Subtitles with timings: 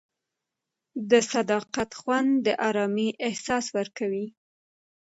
[1.09, 4.25] د صداقت خوند د ارامۍ احساس ورکوي.